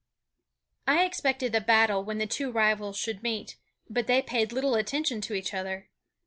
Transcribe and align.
I 0.87 1.05
expected 1.05 1.53
a 1.53 1.61
battle 1.61 2.03
when 2.03 2.17
the 2.17 2.25
two 2.25 2.51
rivals 2.51 2.97
should 2.97 3.21
meet; 3.21 3.57
but 3.87 4.07
they 4.07 4.23
paid 4.23 4.51
little 4.51 4.73
attention 4.73 5.21
to 5.21 5.35
each 5.35 5.53
other. 5.53 5.89